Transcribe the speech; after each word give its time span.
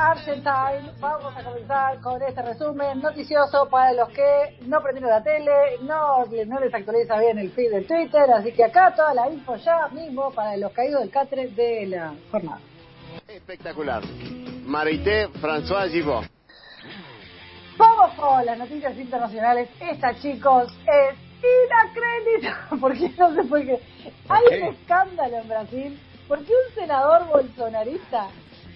Argentine. 0.00 0.92
Vamos 0.98 1.36
a 1.36 1.44
comenzar 1.44 2.00
con 2.00 2.22
este 2.22 2.40
resumen 2.40 3.00
noticioso 3.00 3.68
para 3.68 3.92
los 3.92 4.08
que 4.08 4.58
no 4.62 4.82
prendieron 4.82 5.10
la 5.10 5.22
tele, 5.22 5.78
no, 5.82 6.24
no 6.24 6.60
les 6.60 6.72
actualiza 6.72 7.18
bien 7.18 7.38
el 7.38 7.52
feed 7.52 7.70
de 7.70 7.82
Twitter, 7.82 8.30
así 8.32 8.52
que 8.52 8.64
acá 8.64 8.94
toda 8.96 9.12
la 9.12 9.30
info 9.30 9.56
ya 9.56 9.88
mismo 9.88 10.30
para 10.30 10.56
los 10.56 10.72
caídos 10.72 11.02
del 11.02 11.10
catre 11.10 11.48
de 11.48 11.86
la 11.86 12.14
jornada. 12.30 12.60
Espectacular. 13.28 14.02
Marité 14.64 15.28
François 15.40 15.88
Givot. 15.90 16.24
Vamos 17.76 18.14
con 18.14 18.44
las 18.44 18.58
noticias 18.58 18.96
internacionales. 18.96 19.68
Esta, 19.80 20.14
chicos, 20.20 20.72
es 20.86 21.16
inacreditable. 21.42 22.76
Porque 22.80 23.10
no 23.18 23.34
se 23.34 23.42
fue 23.44 23.64
que. 23.64 23.80
Hay 24.28 24.60
un 24.60 24.74
escándalo 24.74 25.38
en 25.38 25.48
Brasil. 25.48 26.00
Porque 26.28 26.52
un 26.52 26.74
senador 26.74 27.26
bolsonarista. 27.28 28.28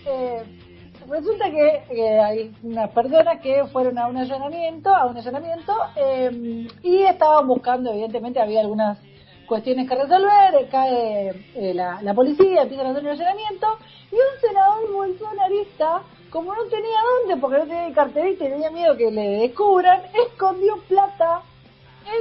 Eh, 0.07 0.64
resulta 1.09 1.51
que 1.51 2.21
hay 2.21 2.55
unas 2.63 2.91
personas 2.91 3.41
que 3.41 3.65
fueron 3.73 3.99
a 3.99 4.07
un 4.07 4.17
allanamiento, 4.17 4.95
a 4.95 5.07
un 5.07 5.17
allanamiento, 5.17 5.73
eh, 5.97 6.69
y 6.83 7.03
estaban 7.03 7.47
buscando, 7.47 7.91
evidentemente, 7.91 8.41
había 8.41 8.61
algunas 8.61 8.99
cuestiones 9.47 9.89
que 9.89 9.95
resolver, 9.95 10.69
cae 10.71 11.47
eh, 11.55 11.75
la, 11.75 12.01
la, 12.03 12.15
policía, 12.15 12.63
empiezan 12.63 12.87
a 12.87 12.91
hacer 12.91 13.03
un 13.03 13.11
allanamiento, 13.11 13.67
y 14.11 14.15
un 14.15 14.41
senador 14.41 14.93
bolsonarista, 14.93 16.03
como 16.31 16.55
no 16.55 16.65
tenía 16.65 16.99
dónde, 17.21 17.41
porque 17.41 17.59
no 17.59 17.67
tenía 17.67 17.95
carterita 17.95 18.45
y 18.45 18.49
tenía 18.49 18.71
miedo 18.71 18.97
que 18.97 19.11
le 19.11 19.41
descubran, 19.41 20.03
escondió 20.29 20.77
plata 20.89 21.43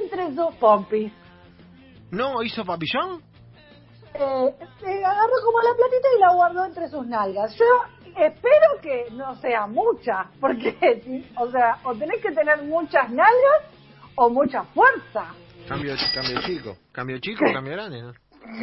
entre 0.02 0.36
sus 0.36 0.54
pompis. 0.56 1.12
¿No 2.12 2.44
hizo 2.44 2.64
papillón? 2.64 3.24
Eh, 4.14 4.56
agarró 5.04 5.34
como 5.44 5.60
la 5.62 5.76
platita 5.76 6.08
y 6.16 6.20
la 6.20 6.34
guardó 6.34 6.66
entre 6.66 6.88
sus 6.88 7.08
nalgas. 7.08 7.56
Yo 7.56 7.66
espero 8.18 8.82
que 8.82 9.08
no 9.12 9.36
sea 9.38 9.68
mucha, 9.68 10.30
porque, 10.40 11.24
o 11.38 11.50
sea, 11.52 11.80
o 11.84 11.96
tenés 11.96 12.22
que 12.22 12.32
tener 12.32 12.64
muchas 12.64 13.10
nalgas 13.10 13.62
o 14.16 14.30
mucha 14.30 14.64
fuerza. 14.64 15.34
Cambio, 15.68 15.96
cambio 16.14 16.42
chico. 16.42 16.78
Cambio 16.92 17.20
chico, 17.20 17.46
cambio 17.54 17.74
grande, 17.74 18.02
¿no? 18.02 18.14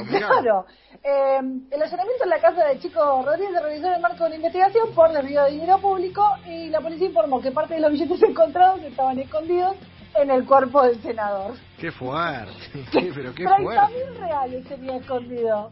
Claro. 0.09 0.67
Eh, 1.03 1.39
el 1.71 1.83
allanamiento 1.83 2.25
en 2.25 2.29
la 2.31 2.39
casa 2.39 2.67
de 2.67 2.79
Chico 2.81 3.23
Rodríguez 3.25 3.55
se 3.55 3.61
realizó 3.61 3.87
en 3.87 3.95
el 3.95 4.01
marco 4.03 4.19
de 4.19 4.27
una 4.27 4.37
investigación 4.37 4.95
por 4.95 5.11
desvío 5.11 5.45
de 5.45 5.53
dinero 5.53 5.79
público 5.79 6.23
y 6.47 6.69
la 6.69 6.83
policía 6.83 7.09
informó 7.09 7.41
que 7.41 7.51
parte 7.51 7.75
de 7.75 7.81
los 7.81 7.93
billetes 7.93 8.23
encontrados 8.29 8.83
estaban 8.83 9.19
escondidos 9.19 9.77
en 10.21 10.31
el 10.31 10.45
cuerpo 10.45 10.83
del 10.83 11.01
senador. 11.01 11.55
¡Qué 11.79 11.91
fuerte! 11.91 12.53
pero 12.93 13.35
qué 13.35 13.45
30 13.45 13.89
mil 13.89 14.19
reales 14.19 14.69
tenía 14.69 14.97
escondido. 14.97 15.71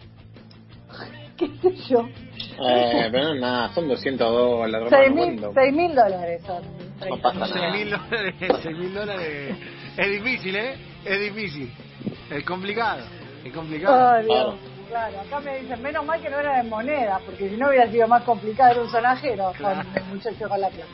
¿Qué 1.38 1.46
sé 1.62 1.70
yo? 1.88 2.00
Eh, 2.68 3.08
pero 3.12 3.28
no, 3.28 3.34
nada, 3.36 3.68
son 3.74 3.88
200 3.88 4.30
dólares. 4.30 4.88
6 4.90 5.72
mil 5.72 5.94
dólares 5.94 6.42
son. 6.44 6.62
No 7.08 7.16
pasa 7.22 7.38
nada. 7.38 7.72
6 7.72 7.72
mil 7.74 7.90
dólares, 7.90 8.34
6 8.62 8.76
mil 8.76 8.94
dólares. 8.94 9.56
Es 9.96 10.10
difícil, 10.10 10.56
¿eh? 10.56 10.74
Es 11.04 11.20
difícil. 11.20 11.72
Es 12.30 12.44
complicado. 12.44 13.02
Es 13.44 13.52
complicado. 13.52 14.10
Ay, 14.16 14.24
Dios. 14.24 14.54
Claro, 14.88 15.20
acá 15.20 15.40
me 15.40 15.58
dicen, 15.60 15.82
menos 15.82 16.04
mal 16.06 16.20
que 16.20 16.30
no 16.30 16.38
era 16.40 16.62
de 16.62 16.68
moneda, 16.68 17.20
porque 17.26 17.50
si 17.50 17.56
no 17.58 17.68
hubiera 17.68 17.90
sido 17.90 18.08
más 18.08 18.22
complicado, 18.24 18.70
era 18.72 18.80
un 18.82 18.90
sonajero 18.90 19.52
Claro. 19.58 19.82
con 19.84 19.96
el 20.02 20.04
muchacho 20.14 20.48
con 20.48 20.60
la 20.60 20.68
plata. 20.68 20.86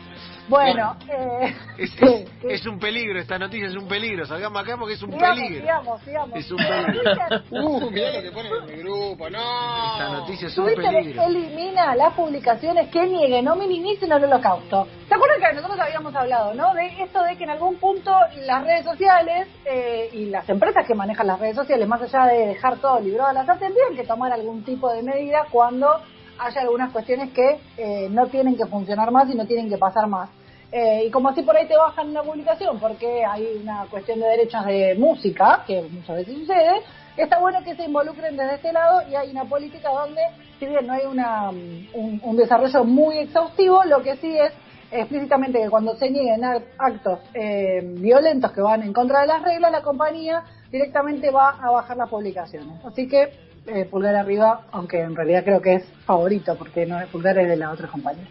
Bueno, 0.48 0.97
eh, 1.08 1.54
Es, 2.48 2.66
un 2.66 2.78
peligro, 2.78 3.19
esta 3.19 3.38
noticia 3.38 3.69
es 3.69 3.76
un 3.76 3.88
peligro. 3.88 4.26
Salgamos 4.26 4.62
acá 4.62 4.76
porque 4.76 4.94
es 4.94 5.02
un 5.02 5.10
peligro. 5.10 5.98
sigamos. 6.04 6.36
Es 6.36 6.50
un 6.50 6.58
peligro. 6.58 7.12
Uh, 7.64 7.91
mirá 7.91 8.12
lo 8.12 8.22
que 8.22 8.30
ponen 8.30 8.53
en 8.53 8.66
mi 8.66 8.82
grupo, 8.82 9.30
no. 9.30 9.92
Esta 9.92 10.08
noticia 10.12 10.48
es 10.48 10.58
un 10.58 10.66
Twitter 10.66 10.84
peligro. 10.84 11.22
elimina 11.22 11.94
las 11.94 12.12
publicaciones 12.14 12.88
que 12.91 13.06
nieguen 13.06 13.48
o 13.48 13.56
minimicen 13.56 14.12
el 14.12 14.24
holocausto. 14.24 14.86
¿Se 15.08 15.14
acuerdan 15.14 15.41
que 15.41 15.56
nosotros 15.56 15.80
habíamos 15.80 16.14
hablado, 16.14 16.54
no? 16.54 16.74
De 16.74 17.03
esto 17.03 17.22
de 17.22 17.36
que 17.36 17.44
en 17.44 17.50
algún 17.50 17.76
punto 17.76 18.12
las 18.47 18.64
redes 18.64 18.84
sociales 18.84 19.48
eh, 19.64 20.10
y 20.12 20.26
las 20.26 20.48
empresas 20.48 20.86
que 20.86 20.94
manejan 20.94 21.26
las 21.26 21.38
redes 21.38 21.56
sociales, 21.56 21.86
más 21.88 22.03
allá 22.03 22.26
de 22.26 22.47
dejar 22.48 22.76
todo 22.78 23.00
librado 23.00 23.30
al 23.30 23.36
azar, 23.38 23.58
tendrían 23.58 23.94
que 23.97 24.04
tomar 24.04 24.32
algún 24.32 24.64
tipo 24.64 24.92
de 24.92 25.03
medida 25.03 25.47
cuando 25.50 26.00
haya 26.39 26.61
algunas 26.62 26.91
cuestiones 26.93 27.31
que 27.33 27.59
eh, 27.77 28.09
no 28.11 28.27
tienen 28.28 28.56
que 28.56 28.67
funcionar 28.67 29.11
más 29.11 29.28
y 29.31 29.34
no 29.34 29.47
tienen 29.47 29.69
que 29.69 29.78
pasar 29.78 30.06
más. 30.06 30.28
Eh, 30.72 31.05
y 31.06 31.11
como 31.11 31.28
así 31.28 31.43
por 31.43 31.56
ahí 31.56 31.67
te 31.69 31.77
bajan 31.77 32.09
una 32.11 32.22
publicación 32.22 32.81
porque 32.81 33.25
hay 33.25 33.61
una 33.62 33.87
cuestión 33.91 34.19
de 34.19 34.27
derechos 34.27 34.65
de 34.67 34.97
música, 34.99 35.62
que 35.67 35.83
muchas 35.83 36.17
veces 36.17 36.34
sucede, 36.39 36.83
está 37.17 37.39
bueno 37.39 37.62
que 37.62 37.77
se 37.77 37.84
involucren 37.84 38.37
desde 38.37 38.56
este 38.56 38.72
lado 38.72 39.03
y 39.09 39.15
hay 39.15 39.31
una 39.31 39.45
política 39.45 39.91
donde, 39.91 40.21
si 40.59 40.67
bien 40.67 40.84
no 40.87 40.93
hay 40.95 41.06
una, 41.06 41.50
un, 41.50 42.21
un 42.25 42.37
desarrollo 42.37 42.83
muy 42.84 43.19
exhaustivo, 43.19 43.84
lo 43.84 44.03
que 44.03 44.16
sí 44.16 44.37
es 44.37 44.53
explícitamente 44.91 45.61
que 45.61 45.71
cuando 45.71 45.95
se 45.97 46.11
nieguen 46.11 46.43
act- 46.43 46.66
actos 46.78 47.21
eh, 47.34 47.81
violentos 47.83 48.51
que 48.51 48.61
van 48.61 48.83
en 48.83 48.93
contra 48.93 49.21
de 49.21 49.27
las 49.28 49.43
reglas, 49.43 49.71
la 49.71 49.83
compañía 49.83 50.43
directamente 50.72 51.31
va 51.31 51.51
a 51.51 51.71
bajar 51.71 51.97
las 51.97 52.09
publicaciones. 52.09 52.84
Así 52.84 53.06
que 53.06 53.31
eh, 53.66 53.84
pulgar 53.86 54.14
arriba, 54.14 54.62
aunque 54.72 55.00
en 55.00 55.14
realidad 55.14 55.44
creo 55.44 55.60
que 55.60 55.75
es 55.75 55.84
favorito 56.04 56.56
porque 56.56 56.86
no 56.86 57.00
es 57.00 57.08
pulgar 57.08 57.38
es 57.38 57.48
de 57.48 57.56
la 57.56 57.70
otra 57.70 57.88
compañía. 57.88 58.26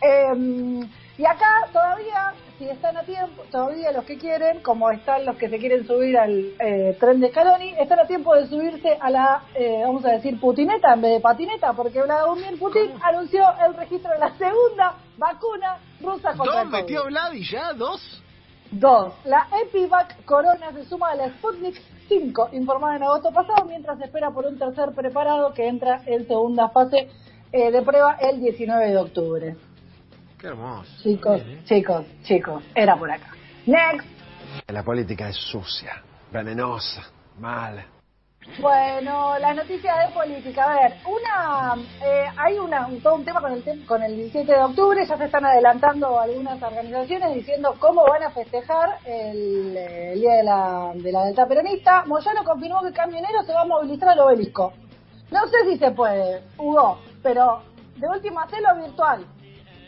Eh, 0.00 0.86
y 1.18 1.26
acá 1.26 1.68
todavía, 1.72 2.32
si 2.58 2.68
están 2.68 2.96
a 2.96 3.02
tiempo, 3.02 3.44
todavía 3.50 3.92
los 3.92 4.04
que 4.04 4.16
quieren, 4.16 4.60
como 4.60 4.90
están 4.90 5.26
los 5.26 5.36
que 5.36 5.48
se 5.48 5.58
quieren 5.58 5.86
subir 5.86 6.16
al 6.16 6.52
eh, 6.58 6.96
tren 6.98 7.20
de 7.20 7.28
Scaloni, 7.28 7.74
están 7.78 8.00
a 8.00 8.06
tiempo 8.06 8.34
de 8.34 8.48
subirse 8.48 8.96
a 8.98 9.10
la, 9.10 9.42
eh, 9.54 9.82
vamos 9.84 10.04
a 10.06 10.12
decir, 10.12 10.40
putineta 10.40 10.94
en 10.94 11.02
vez 11.02 11.12
de 11.12 11.20
patineta, 11.20 11.74
porque 11.74 12.02
Vladimir 12.02 12.58
Putin 12.58 12.92
anunció 13.02 13.44
el 13.64 13.74
registro 13.74 14.10
de 14.10 14.18
la 14.18 14.36
segunda 14.38 14.94
vacuna 15.18 15.76
rusa 16.00 16.32
contra 16.34 16.44
¿Dos 16.44 16.64
el 16.64 16.70
COVID. 16.70 16.82
metió 16.82 17.04
Vladi 17.04 17.44
ya? 17.44 17.72
¿Dos? 17.74 18.22
Dos. 18.72 19.12
La 19.24 19.48
Epivac 19.64 20.24
Corona 20.24 20.72
se 20.72 20.86
suma 20.86 21.10
a 21.10 21.14
la 21.14 21.28
Sputnik 21.28 21.78
5, 22.08 22.48
informada 22.52 22.96
en 22.96 23.02
agosto 23.02 23.30
pasado, 23.30 23.66
mientras 23.66 23.98
se 23.98 24.04
espera 24.04 24.30
por 24.30 24.46
un 24.46 24.58
tercer 24.58 24.92
preparado 24.92 25.52
que 25.52 25.68
entra 25.68 26.00
en 26.06 26.26
segunda 26.26 26.70
fase 26.70 27.08
eh, 27.52 27.70
de 27.70 27.82
prueba 27.82 28.16
el 28.20 28.40
19 28.40 28.88
de 28.88 28.96
octubre. 28.96 29.56
Qué 30.38 30.46
hermoso. 30.46 30.90
Chicos, 31.02 31.44
Bien, 31.44 31.58
¿eh? 31.58 31.62
chicos, 31.64 32.06
chicos, 32.22 32.64
era 32.74 32.96
por 32.96 33.10
acá. 33.10 33.28
Next. 33.66 34.08
La 34.68 34.82
política 34.82 35.28
es 35.28 35.36
sucia, 35.36 36.02
venenosa, 36.32 37.02
mala. 37.38 37.84
Bueno, 38.58 39.38
las 39.38 39.56
noticias 39.56 39.96
de 40.08 40.12
política. 40.14 40.64
A 40.70 40.74
ver, 40.82 40.94
una, 41.06 41.74
eh, 42.04 42.26
hay 42.36 42.58
una, 42.58 42.86
un- 42.86 43.00
todo 43.00 43.14
un 43.14 43.24
tema 43.24 43.40
con 43.40 43.52
el, 43.52 43.86
con 43.86 44.02
el 44.02 44.14
17 44.16 44.52
de 44.52 44.62
octubre. 44.62 45.06
Ya 45.06 45.16
se 45.16 45.24
están 45.24 45.44
adelantando 45.46 46.20
algunas 46.20 46.60
organizaciones 46.62 47.34
diciendo 47.34 47.74
cómo 47.78 48.04
van 48.04 48.22
a 48.24 48.30
festejar 48.30 48.98
el, 49.06 49.76
el 49.76 50.20
día 50.20 50.34
de 50.34 50.42
la, 50.44 50.92
de 50.94 51.12
la 51.12 51.24
delta 51.24 51.46
peronista. 51.46 52.04
Moyano 52.06 52.44
confirmó 52.44 52.82
que 52.82 52.92
Camionero 52.92 53.42
se 53.44 53.52
va 53.54 53.62
a 53.62 53.66
movilizar 53.66 54.10
al 54.10 54.20
obelisco. 54.20 54.72
No 55.30 55.46
sé 55.46 55.56
si 55.70 55.78
se 55.78 55.90
puede, 55.92 56.42
Hugo, 56.58 56.98
pero 57.22 57.62
de 57.96 58.06
última 58.08 58.42
hacerlo 58.42 58.68
virtual. 58.76 59.24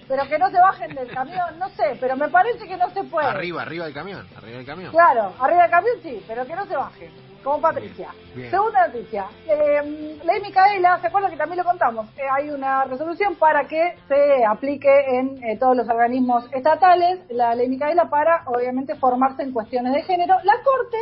Pero 0.08 0.26
que 0.28 0.38
no 0.38 0.50
se 0.50 0.58
bajen 0.58 0.94
del 0.94 1.08
camión, 1.08 1.58
no 1.58 1.68
sé, 1.70 1.96
pero 1.98 2.14
me 2.16 2.28
parece 2.28 2.66
que 2.66 2.76
no 2.76 2.88
se 2.90 3.04
puede. 3.04 3.26
Arriba, 3.26 3.62
arriba 3.62 3.84
del 3.86 3.94
camión. 3.94 4.26
Arriba 4.36 4.56
del 4.58 4.66
camión. 4.66 4.90
Claro, 4.90 5.32
arriba 5.40 5.62
del 5.62 5.70
camión 5.70 5.96
sí, 6.02 6.22
pero 6.28 6.46
que 6.46 6.54
no 6.54 6.66
se 6.66 6.76
baje, 6.76 7.10
como 7.44 7.60
Patricia. 7.60 8.08
Bien. 8.34 8.50
Segunda 8.50 8.86
noticia, 8.88 9.26
eh, 9.46 10.18
Ley 10.24 10.40
Micaela, 10.42 10.98
¿se 11.00 11.06
acuerdan 11.06 11.30
que 11.30 11.36
también 11.36 11.58
lo 11.58 11.64
contamos? 11.64 12.08
Eh, 12.16 12.22
hay 12.36 12.50
una 12.50 12.84
resolución 12.84 13.36
para 13.36 13.68
que 13.68 13.96
se 14.08 14.44
aplique 14.44 14.88
en 15.18 15.44
eh, 15.44 15.56
todos 15.58 15.76
los 15.76 15.88
organismos 15.88 16.46
estatales 16.52 17.20
la 17.28 17.54
Ley 17.54 17.68
Micaela 17.68 18.08
para, 18.08 18.42
obviamente, 18.46 18.94
formarse 18.96 19.42
en 19.42 19.52
cuestiones 19.52 19.92
de 19.92 20.02
género. 20.02 20.34
La 20.42 20.54
Corte 20.64 20.98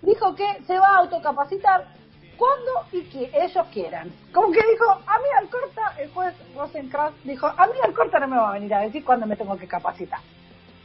dijo 0.00 0.34
que 0.34 0.46
se 0.66 0.78
va 0.78 0.86
a 0.88 0.98
autocapacitar 0.98 1.84
cuando 2.36 2.70
y 2.92 3.02
que 3.02 3.30
ellos 3.34 3.66
quieran. 3.72 4.10
Como 4.32 4.50
que 4.52 4.60
dijo, 4.70 4.90
a 4.90 5.18
mí 5.18 5.24
Alcorta, 5.38 5.94
el 6.00 6.10
juez 6.12 6.34
Rosencrantz 6.56 7.22
dijo, 7.24 7.46
a 7.46 7.66
mí 7.66 7.72
Alcorta 7.84 8.18
no 8.20 8.28
me 8.28 8.36
va 8.36 8.50
a 8.50 8.52
venir 8.54 8.72
a 8.74 8.80
decir 8.80 9.04
cuándo 9.04 9.26
me 9.26 9.36
tengo 9.36 9.56
que 9.56 9.68
capacitar. 9.68 10.20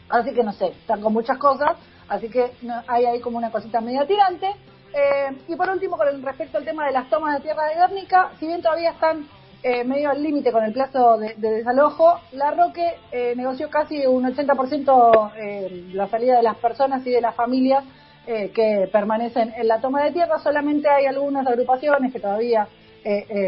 Así 0.09 0.33
que 0.33 0.43
no 0.43 0.51
sé, 0.53 0.67
están 0.67 1.01
con 1.01 1.13
muchas 1.13 1.37
cosas, 1.37 1.77
así 2.09 2.29
que 2.29 2.51
no- 2.61 2.81
hay 2.87 3.05
ahí 3.05 3.19
como 3.21 3.37
una 3.37 3.51
cosita 3.51 3.81
media 3.81 4.05
tirante. 4.05 4.53
Eh, 4.97 5.31
y 5.47 5.55
por 5.55 5.69
último, 5.69 5.95
con 5.95 6.23
respecto 6.23 6.57
al 6.57 6.65
tema 6.65 6.87
de 6.87 6.91
las 6.91 7.07
tomas 7.07 7.35
de 7.35 7.41
tierra 7.41 7.65
de 7.65 7.75
Guernica, 7.75 8.31
si 8.39 8.47
bien 8.47 8.63
todavía 8.63 8.91
están 8.91 9.27
eh, 9.61 9.83
medio 9.83 10.09
al 10.09 10.23
límite 10.23 10.51
con 10.51 10.63
el 10.63 10.73
plazo 10.73 11.19
de, 11.19 11.35
de 11.35 11.51
desalojo, 11.57 12.19
la 12.31 12.49
Roque 12.49 12.95
eh, 13.11 13.33
negoció 13.35 13.69
casi 13.69 14.07
un 14.07 14.23
80% 14.23 15.31
eh, 15.37 15.89
la 15.93 16.07
salida 16.07 16.37
de 16.37 16.41
las 16.41 16.57
personas 16.57 17.05
y 17.05 17.11
de 17.11 17.21
las 17.21 17.35
familias 17.35 17.83
eh, 18.25 18.49
que 18.49 18.89
permanecen 18.91 19.53
en 19.55 19.67
la 19.67 19.79
toma 19.79 20.03
de 20.03 20.13
tierra. 20.13 20.39
Solamente 20.39 20.89
hay 20.89 21.05
algunas 21.05 21.45
agrupaciones 21.45 22.11
que 22.11 22.19
todavía 22.19 22.67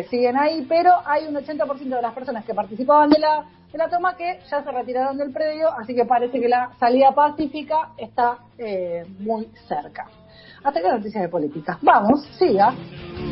siguen 0.09 0.37
ahí, 0.37 0.65
pero 0.69 0.93
hay 1.05 1.25
un 1.25 1.35
80% 1.35 1.77
de 1.77 2.01
las 2.01 2.13
personas 2.13 2.45
que 2.45 2.53
participaban 2.53 3.09
de 3.09 3.19
la, 3.19 3.43
de 3.69 3.77
la 3.77 3.89
toma 3.89 4.15
que 4.15 4.39
ya 4.49 4.63
se 4.63 4.71
retiraron 4.71 5.17
del 5.17 5.33
predio, 5.33 5.69
así 5.77 5.93
que 5.93 6.05
parece 6.05 6.39
que 6.39 6.47
la 6.47 6.71
salida 6.79 7.11
pacífica 7.11 7.89
está 7.97 8.37
muy 9.19 9.49
cerca. 9.67 10.07
Hasta 10.63 10.81
que 10.81 10.87
noticias 10.89 11.23
de 11.23 11.29
política. 11.29 11.77
Vamos, 11.81 12.25
siga. 12.37 12.73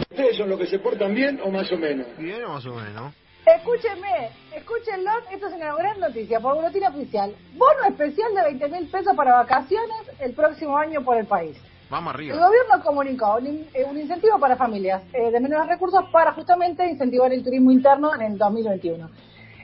¿Ustedes 0.10 0.38
son 0.38 0.50
los 0.50 0.60
que 0.60 0.66
se 0.68 0.80
portan 0.80 1.14
bien 1.14 1.40
o 1.44 1.50
más 1.52 1.72
o 1.72 1.78
menos? 1.78 2.08
Bien 2.18 2.44
o 2.46 2.54
más 2.54 2.66
o 2.66 2.74
menos. 2.74 3.14
Escúchenme, 3.46 4.30
escúchenlo, 4.56 5.10
esto 5.32 5.48
es 5.48 5.54
una 5.54 5.74
gran 5.76 6.00
noticia 6.02 6.40
por 6.40 6.56
boletín 6.56 6.84
oficial. 6.86 7.34
Bono 7.56 7.84
especial 7.88 8.34
de 8.36 8.42
20 8.44 8.68
mil 8.70 8.88
pesos 8.90 9.16
para 9.16 9.34
vacaciones 9.36 9.98
el 10.20 10.34
próximo 10.34 10.78
año 10.78 11.02
por 11.04 11.18
el 11.18 11.26
país. 11.28 11.58
Vamos 11.90 12.14
El 12.14 12.16
arriba. 12.16 12.36
gobierno 12.48 12.84
comunicó 12.84 13.38
un, 13.38 13.48
in- 13.48 13.68
eh, 13.74 13.86
un 13.86 13.98
incentivo 13.98 14.38
para 14.38 14.58
familias 14.58 15.02
eh, 15.14 15.32
de 15.32 15.40
menores 15.40 15.68
recursos 15.70 16.04
para 16.12 16.34
justamente 16.34 16.86
incentivar 16.90 17.32
el 17.32 17.42
turismo 17.42 17.72
interno 17.72 18.14
en 18.16 18.22
el 18.34 18.38
2021. 18.38 19.10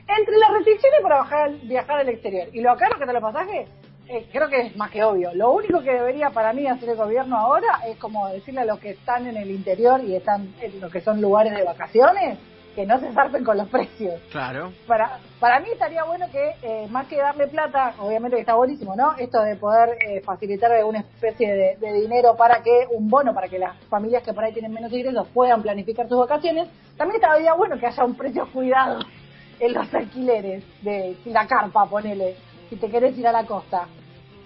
Entre 0.06 0.38
las 0.38 0.50
restricciones 0.52 1.00
para 1.02 1.16
bajar- 1.18 1.52
viajar 1.64 2.00
al 2.00 2.08
exterior 2.08 2.48
y 2.54 2.62
lo 2.62 2.74
caro 2.76 2.96
que 2.96 3.02
están 3.04 3.14
los 3.20 3.22
pasajes, 3.32 3.68
eh, 4.08 4.26
creo 4.32 4.48
que 4.48 4.60
es 4.60 4.76
más 4.76 4.90
que 4.90 5.02
obvio. 5.02 5.32
Lo 5.34 5.52
único 5.52 5.80
que 5.82 5.92
debería 5.92 6.30
para 6.30 6.52
mí 6.52 6.66
hacer 6.66 6.90
el 6.90 6.96
gobierno 6.96 7.36
ahora 7.36 7.80
es 7.88 7.96
como 7.98 8.28
decirle 8.28 8.60
a 8.62 8.64
los 8.66 8.78
que 8.78 8.90
están 8.90 9.26
en 9.26 9.36
el 9.36 9.50
interior 9.50 10.02
y 10.04 10.14
están 10.16 10.54
en 10.60 10.80
lo 10.80 10.90
que 10.90 11.00
son 11.00 11.20
lugares 11.20 11.54
de 11.54 11.62
vacaciones 11.64 12.38
que 12.74 12.84
no 12.84 12.98
se 12.98 13.12
zarpen 13.12 13.44
con 13.44 13.56
los 13.56 13.68
precios 13.68 14.20
Claro. 14.32 14.72
para 14.88 15.20
para 15.38 15.60
mí 15.60 15.68
estaría 15.72 16.02
bueno 16.02 16.26
que 16.32 16.54
eh, 16.62 16.88
más 16.90 17.06
que 17.06 17.16
darle 17.16 17.46
plata, 17.46 17.94
obviamente 18.00 18.36
que 18.36 18.40
está 18.40 18.56
buenísimo, 18.56 18.96
¿no? 18.96 19.14
Esto 19.16 19.42
de 19.42 19.54
poder 19.54 19.90
eh, 20.04 20.20
facilitar 20.22 20.72
alguna 20.72 20.98
especie 20.98 21.54
de, 21.54 21.76
de 21.76 21.92
dinero 21.92 22.34
para 22.36 22.64
que 22.64 22.86
un 22.90 23.08
bono 23.08 23.32
para 23.32 23.46
que 23.48 23.60
las 23.60 23.76
familias 23.88 24.24
que 24.24 24.32
por 24.32 24.42
ahí 24.42 24.52
tienen 24.52 24.72
menos 24.72 24.92
ingresos 24.92 25.28
puedan 25.32 25.62
planificar 25.62 26.08
sus 26.08 26.18
vacaciones, 26.18 26.68
también 26.96 27.22
estaría 27.22 27.54
bueno 27.54 27.78
que 27.78 27.86
haya 27.86 28.04
un 28.04 28.16
precio 28.16 28.44
cuidado 28.52 28.98
en 29.60 29.72
los 29.72 29.94
alquileres 29.94 30.64
de 30.82 31.16
la 31.26 31.46
carpa, 31.46 31.86
ponele, 31.86 32.34
si 32.68 32.76
te 32.76 32.88
querés 32.90 33.16
ir 33.18 33.26
a 33.26 33.32
la 33.32 33.44
costa. 33.44 33.86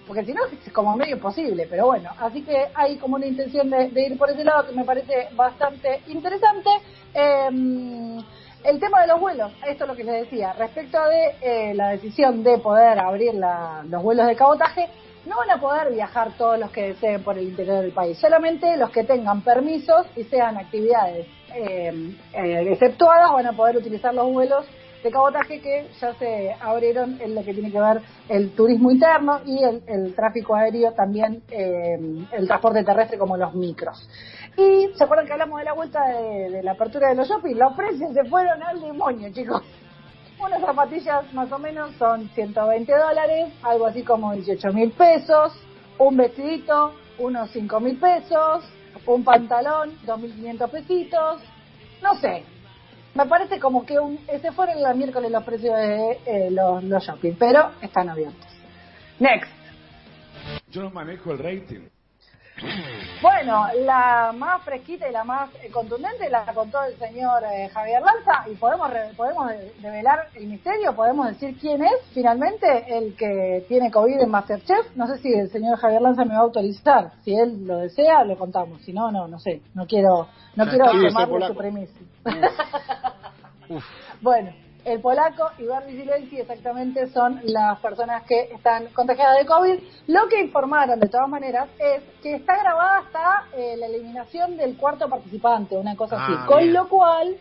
Porque 0.07 0.25
si 0.25 0.33
no 0.33 0.41
es 0.45 0.73
como 0.73 0.95
medio 0.95 1.15
imposible, 1.17 1.67
pero 1.69 1.85
bueno, 1.85 2.09
así 2.19 2.41
que 2.41 2.65
hay 2.73 2.97
como 2.97 3.15
una 3.17 3.27
intención 3.27 3.69
de, 3.69 3.91
ir 3.95 4.17
por 4.17 4.29
ese 4.31 4.43
lado 4.43 4.67
que 4.67 4.75
me 4.75 4.83
parece 4.83 5.27
bastante 5.35 6.01
interesante. 6.07 6.69
Eh, 7.13 8.19
el 8.63 8.79
tema 8.79 9.01
de 9.01 9.07
los 9.07 9.19
vuelos, 9.19 9.51
esto 9.67 9.83
es 9.83 9.87
lo 9.89 9.95
que 9.95 10.03
les 10.03 10.23
decía, 10.23 10.53
respecto 10.53 10.97
de 11.05 11.35
eh, 11.41 11.73
la 11.75 11.89
decisión 11.89 12.43
de 12.43 12.57
poder 12.57 12.99
abrir 12.99 13.33
la- 13.35 13.83
los 13.87 14.01
vuelos 14.03 14.27
de 14.27 14.35
cabotaje, 14.35 14.87
no 15.25 15.37
van 15.37 15.51
a 15.51 15.61
poder 15.61 15.93
viajar 15.93 16.31
todos 16.37 16.57
los 16.59 16.71
que 16.71 16.89
deseen 16.89 17.23
por 17.23 17.37
el 17.37 17.45
interior 17.49 17.81
del 17.81 17.91
país, 17.91 18.17
solamente 18.17 18.75
los 18.77 18.89
que 18.89 19.03
tengan 19.03 19.41
permisos 19.41 20.07
y 20.15 20.23
sean 20.23 20.57
actividades 20.57 21.27
eh, 21.55 22.13
eh, 22.33 22.67
exceptuadas 22.71 23.31
van 23.31 23.47
a 23.47 23.53
poder 23.53 23.77
utilizar 23.77 24.13
los 24.13 24.31
vuelos 24.31 24.65
de 25.03 25.11
cabotaje 25.11 25.61
que 25.61 25.89
ya 25.99 26.13
se 26.15 26.53
abrieron 26.59 27.19
en 27.21 27.35
lo 27.35 27.43
que 27.43 27.53
tiene 27.53 27.71
que 27.71 27.79
ver 27.79 28.01
el 28.27 28.51
turismo 28.51 28.91
interno 28.91 29.39
y 29.45 29.63
el, 29.63 29.81
el 29.87 30.15
tráfico 30.15 30.55
aéreo, 30.55 30.91
también 30.93 31.41
eh, 31.49 31.97
el 32.31 32.47
transporte 32.47 32.83
terrestre 32.83 33.17
como 33.17 33.37
los 33.37 33.53
micros. 33.53 34.07
Y 34.57 34.89
se 34.95 35.03
acuerdan 35.03 35.25
que 35.25 35.33
hablamos 35.33 35.59
de 35.59 35.65
la 35.65 35.73
vuelta 35.73 36.05
de, 36.05 36.49
de 36.49 36.63
la 36.63 36.71
apertura 36.71 37.09
de 37.09 37.15
los 37.15 37.29
shopping, 37.29 37.55
los 37.55 37.73
precios 37.73 38.13
se 38.13 38.25
fueron 38.25 38.61
al 38.61 38.81
demonio, 38.81 39.31
chicos. 39.31 39.61
Unas 40.39 40.61
zapatillas 40.61 41.33
más 41.33 41.51
o 41.51 41.59
menos 41.59 41.91
son 41.97 42.29
120 42.29 42.91
dólares, 42.91 43.53
algo 43.61 43.85
así 43.85 44.03
como 44.03 44.33
18 44.33 44.71
mil 44.73 44.91
pesos, 44.91 45.53
un 45.97 46.15
vestidito, 46.15 46.93
unos 47.19 47.51
5 47.51 47.79
mil 47.81 47.97
pesos, 47.97 48.63
un 49.05 49.23
pantalón, 49.23 49.91
2.500 50.05 50.69
pesitos, 50.69 51.41
no 52.01 52.15
sé. 52.15 52.43
Me 53.19 53.25
parece 53.25 53.59
como 53.59 53.85
que 53.85 53.99
un, 53.99 54.17
se 54.27 54.51
fueron 54.53 54.77
el 54.77 54.95
miércoles 54.95 55.29
los 55.29 55.43
precios 55.43 55.75
de 55.75 56.11
eh, 56.25 56.49
los, 56.51 56.81
los 56.85 57.03
shopping, 57.03 57.33
pero 57.37 57.71
están 57.81 58.07
abiertos. 58.09 58.47
Next. 59.19 59.51
Yo 60.71 60.83
no 60.83 60.89
manejo 60.91 61.31
el 61.33 61.39
rating. 61.39 61.89
Bueno, 63.21 63.67
la 63.85 64.33
más 64.35 64.61
fresquita 64.63 65.07
y 65.07 65.13
la 65.13 65.23
más 65.23 65.49
eh, 65.63 65.69
contundente 65.71 66.29
la 66.29 66.45
contó 66.53 66.81
el 66.83 66.97
señor 66.97 67.41
eh, 67.43 67.69
Javier 67.73 68.01
Lanza 68.01 68.49
y 68.49 68.55
podemos 68.55 68.89
re- 68.89 69.13
podemos 69.15 69.49
de- 69.49 69.71
develar 69.79 70.27
el 70.35 70.47
misterio, 70.47 70.93
podemos 70.93 71.27
decir 71.27 71.57
quién 71.59 71.81
es 71.83 71.93
finalmente 72.13 72.67
el 72.97 73.15
que 73.15 73.65
tiene 73.69 73.89
COVID 73.91 74.19
en 74.21 74.29
Masterchef. 74.29 74.93
No 74.95 75.07
sé 75.07 75.17
si 75.19 75.33
el 75.33 75.49
señor 75.51 75.77
Javier 75.77 76.01
Lanza 76.01 76.23
me 76.25 76.33
va 76.33 76.39
a 76.39 76.43
autorizar. 76.43 77.11
Si 77.23 77.33
él 77.33 77.65
lo 77.65 77.77
desea, 77.77 78.23
lo 78.25 78.37
contamos. 78.37 78.81
Si 78.81 78.91
no, 78.91 79.09
no, 79.11 79.27
no 79.27 79.39
sé. 79.39 79.61
No 79.73 79.85
quiero, 79.87 80.27
no 80.55 80.65
quiero 80.69 80.85
polaco. 81.29 81.53
su 81.53 81.57
premisa. 81.57 81.93
Uf. 83.69 83.83
Bueno, 84.21 84.51
el 84.85 84.99
polaco 85.01 85.49
y 85.57 85.65
Bernie 85.65 85.97
Silenzi 86.01 86.39
exactamente 86.39 87.07
son 87.07 87.39
las 87.43 87.79
personas 87.79 88.23
que 88.23 88.51
están 88.53 88.87
contagiadas 88.87 89.37
de 89.39 89.45
COVID. 89.45 89.79
Lo 90.07 90.27
que 90.27 90.41
informaron 90.41 90.99
de 90.99 91.07
todas 91.07 91.27
maneras 91.29 91.67
es 91.79 92.01
que 92.21 92.35
está 92.35 92.57
grabada 92.57 92.99
hasta 92.99 93.43
eh, 93.55 93.75
la 93.77 93.85
eliminación 93.87 94.57
del 94.57 94.77
cuarto 94.77 95.07
participante, 95.09 95.77
una 95.77 95.95
cosa 95.95 96.17
Ah, 96.19 96.25
así. 96.25 96.47
Con 96.47 96.59
bien. 96.59 96.73
lo 96.73 96.87
cual 96.87 97.35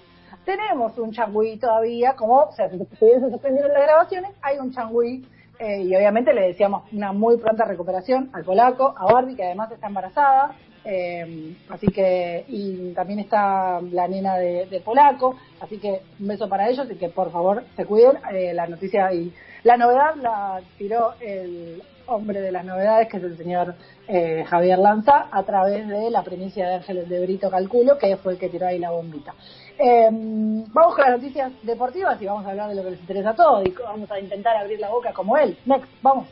tenemos 0.44 0.96
un 0.98 1.12
changüí 1.12 1.58
todavía, 1.58 2.14
como 2.14 2.50
se, 2.52 2.68
se 2.68 3.30
suspendieron 3.30 3.72
las 3.72 3.82
grabaciones, 3.82 4.32
hay 4.42 4.58
un 4.58 4.72
changüí 4.72 5.26
eh, 5.58 5.82
y 5.82 5.94
obviamente 5.96 6.32
le 6.32 6.42
deseamos 6.48 6.84
una 6.92 7.12
muy 7.12 7.36
pronta 7.36 7.64
recuperación 7.64 8.30
al 8.32 8.44
polaco, 8.44 8.94
a 8.96 9.12
Barbie 9.12 9.36
que 9.36 9.44
además 9.44 9.70
está 9.72 9.86
embarazada. 9.88 10.54
Eh, 10.90 11.54
así 11.68 11.86
que, 11.88 12.46
y 12.48 12.94
también 12.94 13.18
está 13.18 13.78
la 13.92 14.08
nena 14.08 14.36
de, 14.36 14.80
polaco, 14.82 15.36
así 15.60 15.76
que 15.76 16.00
un 16.18 16.28
beso 16.28 16.48
para 16.48 16.70
ellos 16.70 16.88
y 16.90 16.94
que 16.94 17.10
por 17.10 17.30
favor 17.30 17.62
se 17.76 17.84
cuiden. 17.84 18.16
Eh, 18.32 18.54
la 18.54 18.66
noticia 18.66 19.12
y 19.12 19.30
la 19.64 19.76
novedad 19.76 20.14
la 20.16 20.62
tiró 20.78 21.12
el 21.20 21.82
hombre 22.06 22.40
de 22.40 22.50
las 22.50 22.64
novedades, 22.64 23.06
que 23.08 23.18
es 23.18 23.22
el 23.22 23.36
señor 23.36 23.74
eh, 24.08 24.44
Javier 24.48 24.78
Lanza, 24.78 25.28
a 25.30 25.42
través 25.42 25.86
de 25.86 26.10
la 26.10 26.22
primicia 26.22 26.66
de 26.66 26.74
Ángeles 26.76 27.06
de 27.06 27.20
Brito 27.20 27.50
Calculo, 27.50 27.98
que 27.98 28.16
fue 28.16 28.32
el 28.32 28.38
que 28.38 28.48
tiró 28.48 28.66
ahí 28.66 28.78
la 28.78 28.90
bombita. 28.90 29.34
Eh, 29.78 30.08
vamos 30.10 30.94
con 30.94 31.04
las 31.04 31.20
noticias 31.20 31.52
deportivas 31.64 32.20
y 32.22 32.24
vamos 32.24 32.46
a 32.46 32.50
hablar 32.50 32.70
de 32.70 32.76
lo 32.76 32.82
que 32.82 32.92
les 32.92 33.00
interesa 33.00 33.30
a 33.30 33.36
todos 33.36 33.66
y 33.66 33.70
vamos 33.72 34.10
a 34.10 34.18
intentar 34.18 34.56
abrir 34.56 34.80
la 34.80 34.88
boca 34.88 35.12
como 35.12 35.36
él. 35.36 35.58
Next, 35.66 35.86
vamos. 36.00 36.28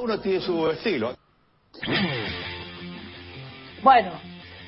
Uno 0.00 0.18
tiene 0.20 0.40
su 0.40 0.68
estilo. 0.70 1.14
Bueno, 3.82 4.10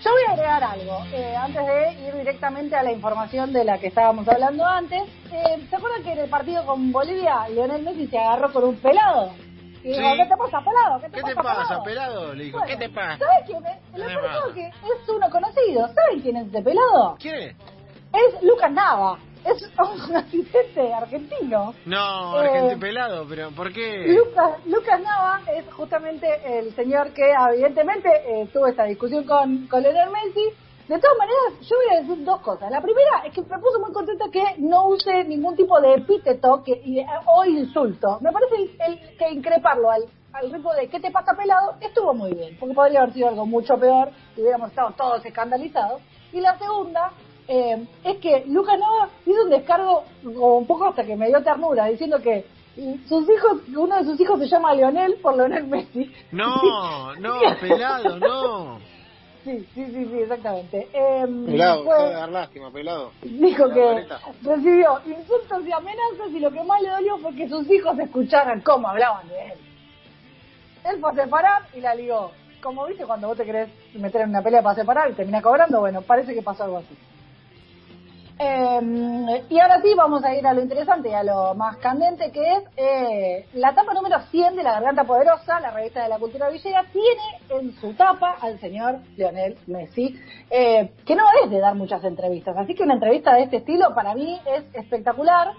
yo 0.02 0.10
voy 0.10 0.22
a 0.28 0.32
agregar 0.32 0.64
algo. 0.64 1.04
Eh, 1.12 1.36
antes 1.36 1.66
de 1.66 2.06
ir 2.08 2.14
directamente 2.14 2.74
a 2.76 2.82
la 2.82 2.92
información 2.92 3.52
de 3.52 3.64
la 3.64 3.78
que 3.78 3.88
estábamos 3.88 4.26
hablando 4.28 4.64
antes, 4.64 5.02
eh, 5.32 5.66
¿se 5.68 5.76
acuerdan 5.76 6.02
que 6.02 6.12
en 6.12 6.18
el 6.20 6.30
partido 6.30 6.64
con 6.64 6.92
Bolivia 6.92 7.48
Lionel 7.48 7.82
Messi 7.82 8.06
se 8.08 8.18
agarró 8.18 8.52
con 8.52 8.64
un 8.64 8.76
pelado? 8.76 9.32
Y 9.84 9.88
dijo, 9.88 10.00
Sí. 10.12 10.16
¿qué 10.16 10.26
te 10.26 10.36
pasa, 10.36 10.60
pelado? 10.64 11.00
¿Qué 11.00 11.08
te, 11.10 11.16
¿Qué 11.16 11.22
te 11.24 11.34
pasa, 11.34 11.54
pasa, 11.68 11.82
pelado? 11.82 12.34
Le 12.34 12.44
dijo, 12.44 12.58
Bueno, 12.58 12.72
¿qué 12.72 12.76
te 12.86 12.88
pasa? 12.88 13.18
¿Sabes 13.18 13.44
quién 13.46 13.66
es? 13.66 13.78
¿Qué 13.92 13.98
Lo 13.98 14.06
peor 14.06 14.22
de 14.22 14.28
pasa? 14.28 14.54
que 14.54 14.66
es 14.68 15.08
uno 15.08 15.30
conocido. 15.30 15.88
¿Saben 15.92 16.20
quién 16.22 16.36
es 16.36 16.46
ese 16.48 16.62
pelado? 16.62 17.16
¿Quién 17.18 17.34
es? 17.34 17.56
Es 18.12 18.42
Lucas 18.42 18.70
Nava. 18.70 19.18
Es 19.44 19.62
un 20.08 20.16
asistente 20.16 20.92
argentino. 20.92 21.74
No, 21.86 22.36
Eh, 22.42 22.46
Argentino 22.46 22.80
pelado, 22.80 23.26
pero 23.28 23.50
¿por 23.50 23.72
qué? 23.72 24.06
Lucas, 24.14 24.64
Lucas 24.66 25.00
Nava 25.00 25.40
es 25.56 25.64
justamente 25.72 26.28
el 26.58 26.74
señor 26.74 27.12
que 27.12 27.32
evidentemente 27.50 28.08
eh, 28.26 28.48
tuvo 28.52 28.68
esta 28.68 28.84
discusión 28.84 29.24
con, 29.24 29.66
con 29.66 29.82
Lionel 29.82 30.10
Messi. 30.10 30.44
De 30.88 30.98
todas 30.98 31.16
maneras, 31.16 31.60
yo 31.68 31.76
voy 31.76 31.96
a 31.96 32.00
decir 32.00 32.24
dos 32.24 32.40
cosas. 32.40 32.70
La 32.70 32.80
primera 32.80 33.22
es 33.24 33.32
que 33.32 33.40
me 33.42 33.58
puso 33.58 33.78
muy 33.80 33.92
contenta 33.92 34.26
que 34.32 34.44
no 34.58 34.88
use 34.88 35.24
ningún 35.24 35.56
tipo 35.56 35.80
de 35.80 35.94
epíteto 35.94 36.62
que, 36.64 36.72
y- 36.84 37.04
o 37.26 37.44
insulto. 37.44 38.18
Me 38.20 38.30
parece 38.32 38.54
el, 38.56 38.76
el- 38.86 39.16
que 39.16 39.30
increparlo 39.30 39.90
al, 39.90 40.02
al 40.32 40.52
ritmo 40.52 40.72
de 40.74 40.88
¿qué 40.88 41.00
te 41.00 41.10
pasa 41.10 41.32
pelado? 41.36 41.74
estuvo 41.80 42.12
muy 42.14 42.32
bien, 42.34 42.56
porque 42.58 42.74
podría 42.74 43.02
haber 43.02 43.14
sido 43.14 43.28
algo 43.28 43.46
mucho 43.46 43.76
peor 43.78 44.10
y 44.36 44.40
hubiéramos 44.42 44.70
estado 44.70 44.90
todos 44.96 45.24
escandalizados. 45.24 46.00
Y 46.32 46.40
la 46.40 46.58
segunda 46.58 47.12
eh, 47.54 47.86
es 48.04 48.16
que 48.18 48.44
Lucas 48.46 48.78
Nava 48.78 49.08
hizo 49.26 49.42
un 49.44 49.50
descargo 49.50 50.04
como 50.22 50.58
un 50.58 50.66
poco 50.66 50.86
hasta 50.86 51.04
que 51.04 51.16
me 51.16 51.28
dio 51.28 51.42
ternura, 51.42 51.86
diciendo 51.86 52.20
que 52.20 52.46
sus 53.06 53.28
hijos, 53.28 53.60
uno 53.76 53.96
de 53.98 54.04
sus 54.04 54.18
hijos 54.20 54.38
se 54.40 54.46
llama 54.48 54.74
Lionel 54.74 55.16
por 55.22 55.36
Lionel 55.36 55.66
Messi. 55.66 56.10
No, 56.30 57.14
no, 57.20 57.40
pelado, 57.60 58.18
no. 58.18 58.78
Sí, 59.44 59.58
sí, 59.74 59.84
sí, 59.86 60.06
sí, 60.06 60.18
exactamente. 60.20 60.88
Eh, 60.92 61.26
Pelado, 61.46 61.84
fue- 61.84 62.12
dar 62.12 62.28
lástima, 62.30 62.70
pelado. 62.70 63.10
dijo 63.22 63.68
que 63.70 64.06
recibió 64.42 65.00
insultos 65.04 65.66
y 65.66 65.72
amenazas 65.72 66.30
y 66.32 66.38
lo 66.38 66.50
que 66.52 66.62
más 66.62 66.80
le 66.80 66.88
dolió 66.90 67.18
fue 67.18 67.34
que 67.34 67.48
sus 67.48 67.68
hijos 67.70 67.98
escucharan 67.98 68.60
cómo 68.60 68.88
hablaban 68.88 69.26
de 69.28 69.46
él. 69.46 69.58
Él 70.84 71.00
fue 71.00 71.10
a 71.10 71.14
separar 71.14 71.62
y 71.74 71.80
la 71.80 71.94
ligó. 71.94 72.30
Como 72.62 72.86
viste 72.86 73.04
cuando 73.04 73.26
vos 73.28 73.36
te 73.36 73.44
querés 73.44 73.68
meter 73.94 74.20
en 74.22 74.30
una 74.30 74.42
pelea 74.42 74.62
para 74.62 74.76
separar 74.76 75.10
y 75.10 75.14
termina 75.14 75.42
cobrando, 75.42 75.80
bueno, 75.80 76.02
parece 76.02 76.32
que 76.34 76.42
pasó 76.42 76.62
algo 76.64 76.78
así. 76.78 76.96
Eh, 78.44 79.44
y 79.50 79.60
ahora 79.60 79.80
sí 79.80 79.94
vamos 79.96 80.24
a 80.24 80.34
ir 80.34 80.44
a 80.44 80.52
lo 80.52 80.62
interesante 80.62 81.10
y 81.10 81.12
a 81.12 81.22
lo 81.22 81.54
más 81.54 81.76
candente 81.76 82.32
que 82.32 82.40
es 82.40 82.64
eh, 82.76 83.46
la 83.54 83.72
tapa 83.72 83.94
número 83.94 84.18
100 84.32 84.56
de 84.56 84.64
La 84.64 84.72
Garganta 84.72 85.04
Poderosa, 85.04 85.60
la 85.60 85.70
revista 85.70 86.02
de 86.02 86.08
la 86.08 86.18
cultura 86.18 86.48
villera, 86.48 86.84
tiene 86.92 87.22
en 87.50 87.72
su 87.80 87.94
tapa 87.94 88.38
al 88.40 88.58
señor 88.58 88.98
Lionel 89.16 89.56
Messi, 89.68 90.18
eh, 90.50 90.90
que 91.06 91.14
no 91.14 91.22
es 91.44 91.50
de 91.50 91.60
dar 91.60 91.76
muchas 91.76 92.02
entrevistas, 92.02 92.56
así 92.56 92.74
que 92.74 92.82
una 92.82 92.94
entrevista 92.94 93.32
de 93.32 93.44
este 93.44 93.58
estilo 93.58 93.94
para 93.94 94.12
mí 94.12 94.40
es 94.44 94.64
espectacular. 94.74 95.52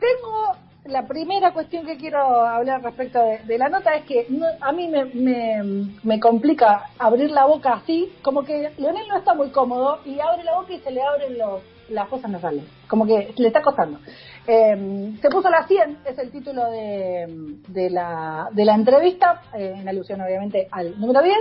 Tengo 0.00 0.56
la 0.84 1.06
primera 1.06 1.52
cuestión 1.52 1.86
que 1.86 1.96
quiero 1.96 2.18
hablar 2.44 2.82
respecto 2.82 3.18
de, 3.46 3.58
la 3.58 3.68
nota 3.68 3.94
es 3.94 4.04
que 4.04 4.26
no- 4.28 4.46
a 4.60 4.72
mí 4.72 4.88
me, 4.88 5.06
me, 5.06 5.86
me 6.02 6.20
complica 6.20 6.90
abrir 6.98 7.30
la 7.30 7.46
boca 7.46 7.72
así, 7.74 8.12
como 8.22 8.44
que 8.44 8.70
Leonel 8.76 9.08
no 9.08 9.16
está 9.16 9.34
muy 9.34 9.48
cómodo 9.50 10.00
y 10.04 10.20
abre 10.20 10.44
la 10.44 10.56
boca 10.56 10.72
y 10.74 10.80
se 10.80 10.90
le 10.90 11.02
abren 11.02 11.38
los, 11.38 11.62
las 11.88 12.08
cosas 12.08 12.30
nasales, 12.30 12.64
como 12.88 13.06
que 13.06 13.32
le 13.36 13.46
está 13.48 13.62
costando. 13.62 13.98
Eh, 14.46 15.14
se 15.22 15.28
puso 15.30 15.48
la 15.48 15.66
100, 15.66 15.98
es 16.04 16.18
el 16.18 16.30
título 16.30 16.70
de, 16.70 17.26
de, 17.68 17.88
la, 17.90 18.48
de 18.52 18.64
la 18.66 18.74
entrevista, 18.74 19.40
eh, 19.54 19.74
en 19.78 19.88
alusión 19.88 20.20
obviamente 20.20 20.68
al 20.70 21.00
número 21.00 21.22
10. 21.22 21.34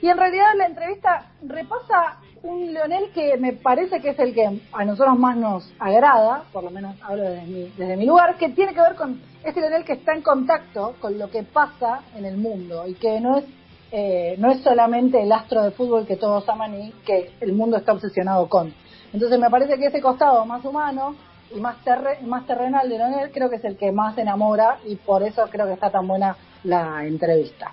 Y 0.00 0.08
en 0.08 0.16
realidad 0.16 0.46
la 0.56 0.66
entrevista 0.66 1.26
repasa 1.42 2.18
un 2.44 2.72
Leonel 2.72 3.10
que 3.12 3.36
me 3.36 3.52
parece 3.52 4.00
que 4.00 4.10
es 4.10 4.18
el 4.20 4.32
que 4.32 4.60
a 4.72 4.84
nosotros 4.84 5.18
más 5.18 5.36
nos 5.36 5.72
agrada, 5.80 6.44
por 6.52 6.62
lo 6.62 6.70
menos 6.70 6.94
hablo 7.02 7.24
desde 7.24 7.42
mi, 7.46 7.62
desde 7.76 7.96
mi 7.96 8.06
lugar, 8.06 8.36
que 8.36 8.50
tiene 8.50 8.74
que 8.74 8.80
ver 8.80 8.94
con 8.94 9.20
este 9.42 9.60
Leonel 9.60 9.84
que 9.84 9.94
está 9.94 10.14
en 10.14 10.22
contacto 10.22 10.94
con 11.00 11.18
lo 11.18 11.28
que 11.30 11.42
pasa 11.42 12.02
en 12.16 12.24
el 12.24 12.36
mundo 12.36 12.86
y 12.86 12.94
que 12.94 13.20
no 13.20 13.38
es, 13.38 13.44
eh, 13.90 14.36
no 14.38 14.50
es 14.52 14.60
solamente 14.62 15.20
el 15.20 15.32
astro 15.32 15.62
de 15.62 15.72
fútbol 15.72 16.06
que 16.06 16.16
todos 16.16 16.48
aman 16.48 16.80
y 16.80 16.92
que 17.04 17.32
el 17.40 17.52
mundo 17.54 17.76
está 17.76 17.92
obsesionado 17.92 18.48
con. 18.48 18.72
Entonces 19.12 19.38
me 19.40 19.50
parece 19.50 19.76
que 19.78 19.86
ese 19.86 20.00
costado 20.00 20.44
más 20.46 20.64
humano 20.64 21.16
y 21.52 21.58
más, 21.60 21.82
terre- 21.82 22.20
más 22.22 22.46
terrenal 22.46 22.88
de 22.88 22.98
Leonel 22.98 23.32
creo 23.32 23.50
que 23.50 23.56
es 23.56 23.64
el 23.64 23.76
que 23.76 23.90
más 23.90 24.16
enamora 24.16 24.78
y 24.86 24.94
por 24.94 25.24
eso 25.24 25.48
creo 25.50 25.66
que 25.66 25.72
está 25.72 25.90
tan 25.90 26.06
buena 26.06 26.36
la 26.62 27.04
entrevista. 27.04 27.72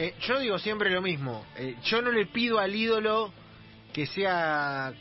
Eh, 0.00 0.14
yo 0.20 0.38
digo 0.38 0.60
siempre 0.60 0.90
lo 0.90 1.02
mismo. 1.02 1.44
Eh, 1.56 1.74
yo 1.82 2.00
no 2.00 2.12
le 2.12 2.26
pido 2.26 2.60
al 2.60 2.72
ídolo 2.72 3.32
que 3.92 4.06
sea 4.06 4.94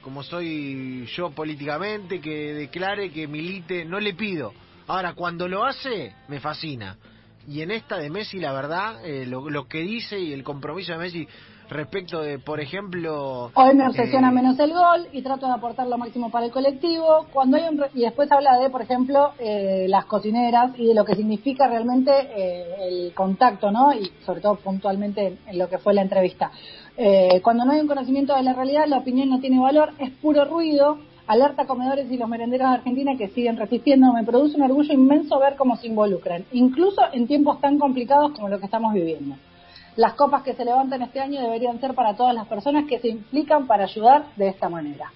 como 0.00 0.22
soy 0.22 1.06
yo 1.06 1.30
políticamente, 1.30 2.20
que 2.20 2.54
declare, 2.54 3.10
que 3.10 3.26
milite. 3.26 3.84
No 3.84 3.98
le 3.98 4.14
pido. 4.14 4.54
Ahora, 4.86 5.14
cuando 5.14 5.48
lo 5.48 5.64
hace, 5.64 6.14
me 6.28 6.38
fascina. 6.38 6.96
Y 7.46 7.60
en 7.62 7.70
esta 7.70 7.98
de 7.98 8.08
Messi, 8.10 8.38
la 8.38 8.52
verdad, 8.52 9.04
eh, 9.04 9.26
lo, 9.26 9.50
lo 9.50 9.66
que 9.68 9.80
dice 9.80 10.18
y 10.18 10.32
el 10.32 10.42
compromiso 10.42 10.92
de 10.92 10.98
Messi 10.98 11.28
respecto 11.68 12.20
de, 12.20 12.38
por 12.38 12.60
ejemplo... 12.60 13.50
Hoy 13.54 13.74
me 13.74 13.86
obsesiona 13.86 14.28
eh, 14.28 14.32
menos 14.32 14.58
el 14.58 14.72
gol 14.72 15.08
y 15.12 15.22
trato 15.22 15.46
de 15.46 15.52
aportar 15.52 15.86
lo 15.86 15.98
máximo 15.98 16.30
para 16.30 16.46
el 16.46 16.52
colectivo. 16.52 17.26
Cuando 17.32 17.56
hay 17.56 17.64
un 17.68 17.78
re- 17.78 17.90
y 17.94 18.02
después 18.02 18.30
habla 18.32 18.58
de, 18.58 18.70
por 18.70 18.82
ejemplo, 18.82 19.32
eh, 19.38 19.86
las 19.88 20.04
cocineras 20.06 20.72
y 20.78 20.86
de 20.86 20.94
lo 20.94 21.04
que 21.04 21.14
significa 21.14 21.66
realmente 21.68 22.12
eh, 22.12 22.64
el 22.88 23.14
contacto, 23.14 23.70
¿no? 23.70 23.92
Y 23.94 24.10
sobre 24.24 24.40
todo 24.40 24.56
puntualmente 24.56 25.26
en, 25.26 25.38
en 25.46 25.58
lo 25.58 25.68
que 25.68 25.78
fue 25.78 25.94
la 25.94 26.02
entrevista. 26.02 26.50
Eh, 26.96 27.40
cuando 27.42 27.64
no 27.64 27.72
hay 27.72 27.80
un 27.80 27.88
conocimiento 27.88 28.34
de 28.36 28.42
la 28.42 28.52
realidad, 28.52 28.86
la 28.86 28.98
opinión 28.98 29.28
no 29.30 29.40
tiene 29.40 29.58
valor, 29.58 29.92
es 29.98 30.10
puro 30.10 30.44
ruido. 30.44 30.98
Alerta 31.26 31.66
comedores 31.66 32.10
y 32.10 32.18
los 32.18 32.28
merenderos 32.28 32.68
de 32.68 32.74
Argentina 32.76 33.12
que 33.16 33.28
siguen 33.28 33.56
resistiendo. 33.56 34.12
Me 34.12 34.24
produce 34.24 34.56
un 34.56 34.62
orgullo 34.62 34.92
inmenso 34.92 35.38
ver 35.38 35.56
cómo 35.56 35.76
se 35.76 35.86
involucran, 35.86 36.44
incluso 36.52 37.00
en 37.12 37.26
tiempos 37.26 37.60
tan 37.60 37.78
complicados 37.78 38.32
como 38.32 38.48
lo 38.48 38.58
que 38.58 38.66
estamos 38.66 38.92
viviendo. 38.92 39.36
Las 39.96 40.14
copas 40.14 40.42
que 40.42 40.54
se 40.54 40.64
levantan 40.64 41.02
este 41.02 41.20
año 41.20 41.40
deberían 41.40 41.80
ser 41.80 41.94
para 41.94 42.14
todas 42.14 42.34
las 42.34 42.46
personas 42.46 42.84
que 42.86 42.98
se 42.98 43.08
implican 43.08 43.66
para 43.66 43.84
ayudar 43.84 44.26
de 44.36 44.48
esta 44.48 44.68
manera. 44.68 45.12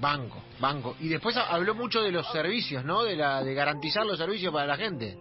Banco, 0.00 0.38
banco. 0.60 0.96
Y 1.00 1.08
después 1.08 1.36
ha- 1.36 1.48
habló 1.54 1.74
mucho 1.74 2.00
de 2.02 2.10
los 2.10 2.26
servicios, 2.32 2.84
¿no? 2.84 3.02
De, 3.04 3.16
la, 3.16 3.42
de 3.42 3.54
garantizar 3.54 4.04
los 4.06 4.18
servicios 4.18 4.52
para 4.52 4.66
la 4.66 4.76
gente. 4.76 5.16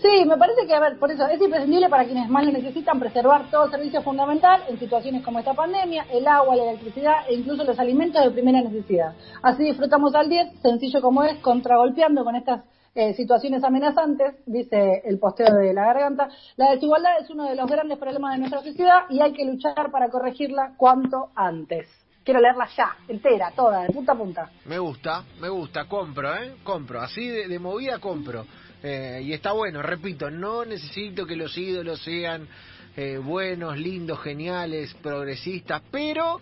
Sí, 0.00 0.24
me 0.24 0.36
parece 0.36 0.64
que, 0.64 0.74
a 0.74 0.80
ver, 0.80 0.96
por 0.96 1.10
eso 1.10 1.26
es 1.26 1.40
imprescindible 1.40 1.88
para 1.88 2.04
quienes 2.04 2.28
más 2.28 2.44
lo 2.44 2.52
necesitan 2.52 3.00
preservar 3.00 3.50
todo 3.50 3.68
servicio 3.68 4.00
fundamental 4.02 4.62
en 4.68 4.78
situaciones 4.78 5.24
como 5.24 5.40
esta 5.40 5.54
pandemia, 5.54 6.06
el 6.12 6.24
agua, 6.28 6.54
la 6.54 6.70
electricidad 6.70 7.28
e 7.28 7.34
incluso 7.34 7.64
los 7.64 7.78
alimentos 7.80 8.22
de 8.22 8.30
primera 8.30 8.60
necesidad. 8.60 9.14
Así 9.42 9.64
disfrutamos 9.64 10.14
al 10.14 10.28
10, 10.28 10.60
sencillo 10.60 11.00
como 11.00 11.24
es, 11.24 11.38
contragolpeando 11.38 12.22
con 12.22 12.36
estas 12.36 12.62
eh, 12.94 13.12
situaciones 13.14 13.64
amenazantes, 13.64 14.36
dice 14.46 15.02
el 15.04 15.18
posteo 15.18 15.52
de 15.52 15.74
la 15.74 15.86
garganta. 15.86 16.28
La 16.56 16.70
desigualdad 16.70 17.18
es 17.20 17.28
uno 17.30 17.48
de 17.48 17.56
los 17.56 17.68
grandes 17.68 17.98
problemas 17.98 18.34
de 18.34 18.38
nuestra 18.38 18.62
sociedad 18.62 19.00
y 19.10 19.20
hay 19.20 19.32
que 19.32 19.44
luchar 19.44 19.90
para 19.90 20.10
corregirla 20.10 20.74
cuanto 20.76 21.30
antes. 21.34 21.88
Quiero 22.22 22.40
leerla 22.40 22.68
ya, 22.76 22.90
entera, 23.08 23.50
toda, 23.56 23.82
de 23.82 23.88
punta 23.88 24.12
a 24.12 24.16
punta. 24.16 24.50
Me 24.66 24.78
gusta, 24.78 25.24
me 25.40 25.48
gusta, 25.48 25.86
compro, 25.86 26.36
¿eh? 26.36 26.56
Compro, 26.62 27.00
así 27.00 27.26
de, 27.26 27.48
de 27.48 27.58
movida 27.58 27.98
compro. 27.98 28.44
Eh, 28.82 29.22
y 29.24 29.32
está 29.32 29.52
bueno, 29.52 29.82
repito, 29.82 30.30
no 30.30 30.64
necesito 30.64 31.26
que 31.26 31.36
los 31.36 31.56
ídolos 31.56 32.00
sean 32.02 32.46
eh, 32.96 33.18
buenos, 33.18 33.76
lindos, 33.76 34.20
geniales, 34.20 34.94
progresistas, 35.02 35.82
pero 35.90 36.40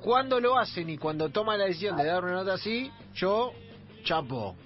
cuando 0.00 0.40
lo 0.40 0.58
hacen 0.58 0.90
y 0.90 0.98
cuando 0.98 1.28
toman 1.28 1.58
la 1.58 1.66
decisión 1.66 1.96
de 1.96 2.04
dar 2.04 2.24
una 2.24 2.34
nota 2.34 2.54
así, 2.54 2.90
yo 3.14 3.52
chapo. 4.04 4.56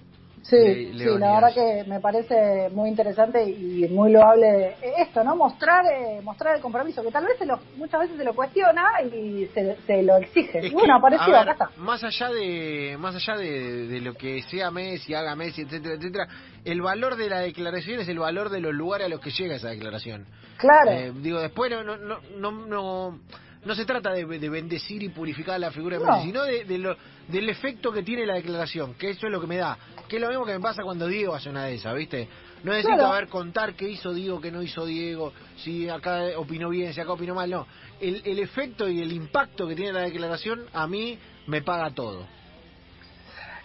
Sí, 0.49 0.55
Le- 0.93 1.03
sí, 1.03 1.19
la 1.19 1.33
verdad 1.41 1.53
que 1.53 1.83
me 1.89 1.99
parece 1.99 2.69
muy 2.71 2.87
interesante 2.89 3.43
y 3.43 3.85
muy 3.89 4.13
loable 4.13 4.75
esto, 4.97 5.21
¿no? 5.21 5.35
Mostrar 5.35 5.83
eh, 5.85 6.21
mostrar 6.23 6.55
el 6.55 6.61
compromiso, 6.61 7.03
que 7.03 7.11
tal 7.11 7.25
vez 7.25 7.37
se 7.37 7.45
lo, 7.45 7.59
muchas 7.75 7.99
veces 7.99 8.15
se 8.17 8.23
lo 8.23 8.33
cuestiona 8.33 8.85
y 9.03 9.45
se, 9.53 9.75
se 9.85 10.03
lo 10.03 10.15
exige. 10.17 10.59
Es 10.59 10.65
y 10.65 10.69
que, 10.69 10.75
bueno, 10.75 10.95
apareció, 10.95 11.27
ver, 11.27 11.41
acá 11.41 11.51
está. 11.51 11.69
Más 11.75 12.01
allá 12.01 12.29
de 12.29 12.95
más 12.97 13.15
allá 13.15 13.37
de, 13.37 13.87
de 13.87 13.99
lo 13.99 14.13
que 14.13 14.41
sea 14.43 14.71
Messi, 14.71 15.13
haga 15.13 15.35
Messi, 15.35 15.63
etcétera, 15.63 15.95
etcétera, 15.95 16.27
el 16.63 16.81
valor 16.81 17.17
de 17.17 17.29
la 17.29 17.39
declaración 17.39 17.99
es 17.99 18.07
el 18.07 18.19
valor 18.19 18.49
de 18.49 18.61
los 18.61 18.73
lugares 18.73 19.07
a 19.07 19.09
los 19.09 19.19
que 19.19 19.31
llega 19.31 19.55
esa 19.55 19.69
declaración. 19.69 20.25
Claro. 20.57 20.91
Eh, 20.91 21.11
digo, 21.13 21.41
después 21.41 21.69
no, 21.69 21.83
no, 21.83 22.19
no, 22.37 22.51
no, 22.51 23.19
no, 23.67 23.75
se 23.75 23.85
trata 23.85 24.11
de, 24.13 24.25
de 24.25 24.49
bendecir 24.49 25.03
y 25.03 25.09
purificar 25.09 25.59
la 25.59 25.69
figura 25.71 25.97
de 25.99 26.05
No. 26.05 26.11
Messi, 26.13 26.25
sino 26.27 26.43
de, 26.43 26.63
de 26.65 26.77
lo- 26.77 26.97
del 27.27 27.49
efecto 27.49 27.91
que 27.91 28.01
tiene 28.03 28.25
la 28.25 28.35
declaración, 28.35 28.95
que 28.95 29.09
eso 29.11 29.27
es 29.27 29.31
lo 29.31 29.39
que 29.41 29.47
me 29.47 29.57
da. 29.57 29.77
Que 30.07 30.15
es 30.15 30.21
lo 30.21 30.29
mismo 30.29 30.45
que 30.45 30.53
me 30.53 30.59
pasa 30.59 30.81
cuando 30.83 31.07
Diego 31.07 31.35
hace 31.35 31.49
una 31.49 31.65
de 31.65 31.75
esas, 31.75 31.93
¿viste? 31.95 32.27
No 32.63 32.71
necesito, 32.71 32.95
Claro. 32.97 33.13
a 33.13 33.19
ver, 33.19 33.27
contar 33.27 33.75
qué 33.75 33.87
hizo 33.89 34.13
Diego, 34.13 34.41
qué 34.41 34.51
no 34.51 34.63
hizo 34.63 34.85
Diego, 34.85 35.33
si 35.57 35.87
acá 35.89 36.21
opinó 36.37 36.69
bien, 36.69 36.93
si 36.93 36.99
acá 37.01 37.11
opinó 37.11 37.35
mal, 37.35 37.49
no. 37.49 37.67
El, 37.99 38.21
el 38.25 38.39
efecto 38.39 38.87
y 38.89 39.01
el 39.01 39.11
impacto 39.11 39.67
que 39.67 39.75
tiene 39.75 39.91
la 39.93 40.01
declaración 40.01 40.65
a 40.73 40.87
mí 40.87 41.19
me 41.45 41.61
paga 41.61 41.91
todo. 41.91 42.25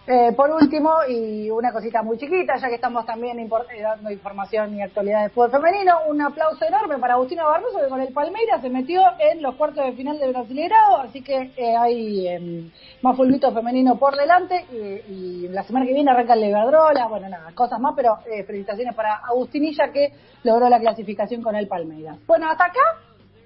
Eh, 0.04 0.32
por 0.32 0.50
último, 0.50 0.90
y 1.08 1.48
una 1.48 1.70
cosita 1.72 2.02
muy 2.02 2.18
chiquita, 2.18 2.56
ya 2.56 2.68
que 2.68 2.74
estamos 2.74 3.06
también 3.06 3.38
impor- 3.38 3.66
eh, 3.72 3.82
dando 3.82 4.10
información 4.10 4.74
y 4.74 4.82
actualidad 4.82 5.22
de 5.22 5.28
fútbol 5.28 5.52
femenino, 5.52 5.94
un 6.08 6.20
aplauso 6.20 6.64
enorme 6.64 6.98
para 6.98 7.14
Agustina 7.14 7.44
Barroso, 7.44 7.78
que 7.78 7.88
con 7.88 8.00
el 8.00 8.12
Palmeiras 8.12 8.60
se 8.60 8.68
metió 8.68 9.00
en 9.20 9.40
los 9.40 9.54
cuartos 9.54 9.84
de 9.84 9.92
final 9.92 10.18
del 10.18 10.32
Brasileirao, 10.32 10.96
así 10.96 11.22
que 11.22 11.52
eh, 11.56 11.76
hay 11.76 12.26
eh, 12.26 12.70
más 13.00 13.16
fulbito 13.16 13.52
femenino 13.52 13.96
por 13.96 14.16
delante, 14.16 14.66
y, 15.08 15.46
la 15.48 15.62
semana 15.62 15.86
que 15.86 15.92
viene 15.94 16.10
arranca 16.10 16.34
el 16.34 16.40
de 16.40 16.48
Iberdrola, 16.48 17.06
bueno, 17.06 17.28
nada, 17.28 17.52
cosas 17.54 17.78
más, 17.78 17.94
pero 17.94 18.18
eh, 18.26 18.42
felicitaciones 18.42 18.96
para 18.96 19.18
Agustinilla 19.18 19.92
que 19.92 20.12
logró 20.42 20.68
la 20.68 20.80
clasificación 20.80 21.42
con 21.42 21.54
el 21.54 21.68
Palmeiras. 21.68 22.18
Bueno, 22.26 22.50
hasta 22.50 22.64
acá, 22.64 22.80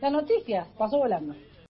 las 0.01 0.11
noticias, 0.13 0.67
pasó 0.79 0.97
volando. 0.99 1.35